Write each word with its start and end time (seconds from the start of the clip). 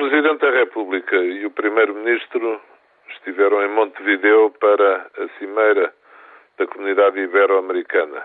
Presidente 0.00 0.40
da 0.40 0.50
República 0.50 1.14
e 1.14 1.44
o 1.44 1.50
Primeiro-Ministro 1.50 2.58
estiveram 3.10 3.62
em 3.62 3.68
Montevideo 3.68 4.50
para 4.58 5.06
a 5.18 5.28
cimeira 5.38 5.92
da 6.56 6.66
comunidade 6.66 7.20
ibero-americana. 7.20 8.24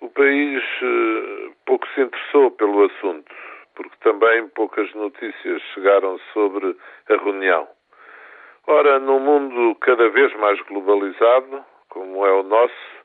O 0.00 0.08
país 0.08 0.62
eh, 0.82 1.50
pouco 1.66 1.86
se 1.88 2.00
interessou 2.00 2.52
pelo 2.52 2.86
assunto, 2.86 3.30
porque 3.74 3.94
também 4.00 4.48
poucas 4.48 4.90
notícias 4.94 5.60
chegaram 5.74 6.18
sobre 6.32 6.74
a 7.10 7.16
reunião. 7.22 7.68
Ora, 8.66 8.98
num 8.98 9.20
mundo 9.20 9.74
cada 9.74 10.08
vez 10.08 10.34
mais 10.36 10.58
globalizado, 10.62 11.62
como 11.90 12.24
é 12.24 12.32
o 12.32 12.42
nosso, 12.42 13.04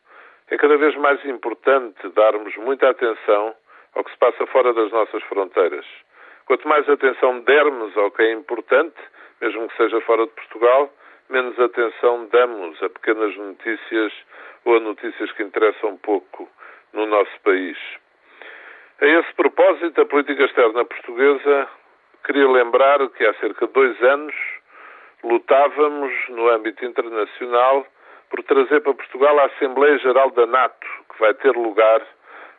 é 0.49 0.55
cada 0.55 0.77
vez 0.77 0.95
mais 0.95 1.23
importante 1.25 2.07
darmos 2.15 2.55
muita 2.55 2.89
atenção 2.89 3.54
ao 3.93 4.05
que 4.05 4.11
se 4.11 4.18
passa 4.20 4.47
fora 4.47 4.73
das 4.73 4.89
nossas 4.89 5.21
fronteiras. 5.23 5.86
Quanto 6.48 6.66
mais 6.66 6.88
atenção 6.88 7.41
dermos 7.41 7.95
ao 7.98 8.09
que 8.09 8.21
é 8.21 8.32
importante, 8.32 8.95
mesmo 9.41 9.67
que 9.67 9.76
seja 9.76 9.99
fora 10.02 10.26
de 10.26 10.31
Portugal, 10.31 10.89
menos 11.30 11.59
atenção 11.59 12.26
damos 12.31 12.81
a 12.81 12.89
pequenas 12.89 13.35
notícias 13.35 14.13
ou 14.63 14.77
a 14.77 14.80
notícias 14.80 15.30
que 15.34 15.44
interessam 15.44 15.98
pouco 15.98 16.49
no 16.94 17.05
nosso 17.05 17.38
país. 17.44 17.77
A 19.02 19.05
esse 19.05 19.34
propósito, 19.34 19.99
a 19.99 20.05
política 20.05 20.45
externa 20.45 20.86
portuguesa 20.86 21.67
queria 22.25 22.48
lembrar 22.50 23.05
que 23.09 23.25
há 23.25 23.34
cerca 23.36 23.67
de 23.67 23.73
dois 23.73 24.02
anos 24.02 24.36
lutávamos 25.25 26.14
no 26.30 26.48
âmbito 26.48 26.86
internacional 26.86 27.86
por 28.30 28.41
trazer 28.44 28.80
para 28.80 28.94
Portugal 28.94 29.38
a 29.38 29.48
Assembleia 29.48 29.98
Geral 30.00 30.31
da 30.31 30.45
NATO, 30.45 30.88
que 31.11 31.20
vai 31.20 31.34
ter 31.34 31.52
lugar 31.52 32.02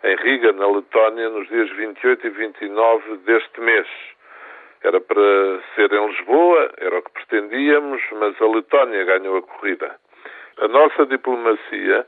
em 0.05 0.17
Riga, 0.17 0.53
na 0.53 0.67
Letónia, 0.69 1.29
nos 1.29 1.49
dias 1.49 1.71
28 1.71 2.27
e 2.27 2.31
29 2.31 3.17
deste 3.19 3.61
mês. 3.61 3.87
Era 4.83 5.01
para 5.01 5.61
ser 5.75 5.93
em 5.93 6.07
Lisboa, 6.07 6.71
era 6.79 6.99
o 6.99 7.03
que 7.03 7.11
pretendíamos, 7.11 8.01
mas 8.13 8.41
a 8.41 8.47
Letónia 8.47 9.05
ganhou 9.05 9.37
a 9.39 9.43
corrida. 9.43 9.97
A 10.59 10.69
nossa 10.69 11.05
diplomacia 11.07 12.07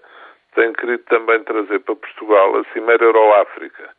tem 0.55 0.73
querido 0.75 1.03
também 1.05 1.43
trazer 1.43 1.81
para 1.81 1.97
Portugal 1.97 2.57
a 2.57 2.65
Cimeira 2.73 3.05
Euroáfrica, 3.05 3.91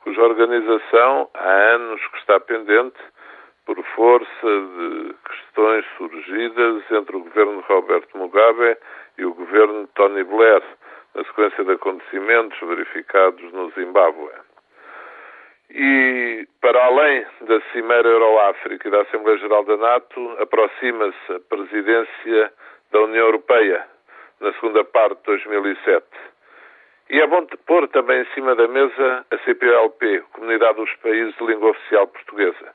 cuja 0.00 0.22
organização 0.22 1.28
há 1.34 1.50
anos 1.74 2.00
que 2.08 2.18
está 2.18 2.40
pendente 2.40 2.98
por 3.64 3.80
força 3.94 4.26
de 4.42 5.14
questões 5.28 5.84
surgidas 5.96 6.82
entre 6.90 7.16
o 7.16 7.20
governo 7.20 7.60
de 7.62 7.68
Roberto 7.68 8.16
Mugabe 8.16 8.76
e 9.18 9.24
o 9.24 9.34
governo 9.34 9.86
de 9.86 9.92
Tony 9.94 10.22
Blair, 10.22 10.62
na 11.16 11.24
sequência 11.24 11.64
de 11.64 11.72
acontecimentos 11.72 12.58
verificados 12.60 13.52
no 13.52 13.70
Zimbábue. 13.70 14.30
E, 15.70 16.46
para 16.60 16.84
além 16.84 17.26
da 17.40 17.60
Cimeira 17.72 18.06
Euroáfrica 18.06 18.86
e 18.86 18.90
da 18.90 19.00
Assembleia 19.00 19.38
Geral 19.38 19.64
da 19.64 19.78
NATO, 19.78 20.36
aproxima-se 20.38 21.32
a 21.32 21.40
presidência 21.40 22.52
da 22.92 23.00
União 23.00 23.24
Europeia, 23.24 23.84
na 24.40 24.52
segunda 24.52 24.84
parte 24.84 25.16
de 25.16 25.22
2007. 25.24 26.04
E 27.08 27.20
é 27.20 27.26
bom 27.26 27.46
pôr 27.66 27.88
também 27.88 28.20
em 28.20 28.26
cima 28.34 28.54
da 28.54 28.68
mesa 28.68 29.24
a 29.30 29.38
CPLP, 29.38 30.22
Comunidade 30.32 30.76
dos 30.76 30.94
Países 30.96 31.34
de 31.36 31.46
Língua 31.46 31.70
Oficial 31.70 32.06
Portuguesa. 32.08 32.74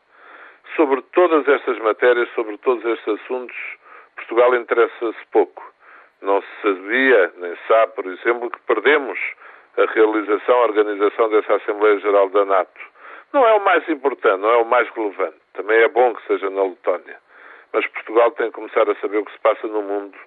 Sobre 0.75 1.01
todas 1.13 1.47
estas 1.47 1.77
matérias, 1.79 2.27
sobre 2.33 2.57
todos 2.57 2.83
estes 2.85 3.21
assuntos, 3.21 3.55
Portugal 4.15 4.55
interessa-se 4.55 5.27
pouco. 5.31 5.70
Não 6.21 6.41
se 6.41 6.47
sabia, 6.61 7.33
nem 7.37 7.55
sabe, 7.67 7.93
por 7.93 8.05
exemplo, 8.05 8.51
que 8.51 8.59
perdemos 8.61 9.19
a 9.77 9.85
realização, 9.85 10.55
a 10.55 10.65
organização 10.65 11.29
dessa 11.29 11.55
Assembleia 11.55 11.99
Geral 11.99 12.29
da 12.29 12.45
NATO. 12.45 12.81
Não 13.33 13.47
é 13.47 13.53
o 13.53 13.63
mais 13.63 13.87
importante, 13.89 14.41
não 14.41 14.49
é 14.49 14.57
o 14.57 14.65
mais 14.65 14.87
relevante. 14.89 15.37
Também 15.53 15.79
é 15.79 15.87
bom 15.87 16.13
que 16.13 16.27
seja 16.27 16.49
na 16.49 16.63
Letónia. 16.63 17.17
Mas 17.73 17.87
Portugal 17.87 18.31
tem 18.31 18.47
que 18.47 18.53
começar 18.53 18.89
a 18.89 18.95
saber 18.95 19.17
o 19.17 19.25
que 19.25 19.31
se 19.31 19.39
passa 19.39 19.67
no 19.67 19.81
mundo, 19.81 20.17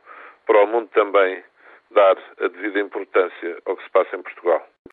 para 0.47 0.65
o 0.65 0.67
mundo 0.67 0.89
também 0.95 1.45
dar 1.91 2.17
a 2.41 2.49
devida 2.49 2.81
importância 2.81 3.59
ao 3.67 3.77
que 3.77 3.85
se 3.85 3.91
passa 3.91 4.17
em 4.17 4.23
Portugal. 4.23 4.67